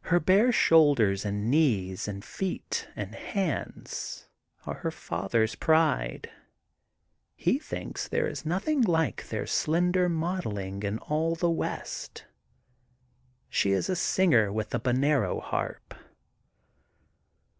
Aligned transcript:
Her 0.00 0.18
bare 0.18 0.50
shoulders 0.50 1.24
and 1.24 1.48
knees 1.48 2.08
and 2.08 2.24
feet 2.24 2.88
and 2.96 3.14
hands 3.14 4.26
are 4.66 4.78
her 4.78 4.90
father's 4.90 5.54
pride. 5.54 6.28
He 7.36 7.60
thinks 7.60 8.08
there 8.08 8.26
is 8.26 8.44
nothing 8.44 8.82
like 8.82 9.28
their 9.28 9.46
slender 9.46 10.08
modelling 10.08 10.82
in 10.82 10.98
all 10.98 11.36
the 11.36 11.50
west. 11.52 12.24
She 13.48 13.70
is 13.70 13.88
a 13.88 13.94
singer 13.94 14.52
with 14.52 14.70
the 14.70 14.80
Borneo 14.80 15.38
harp. 15.38 15.94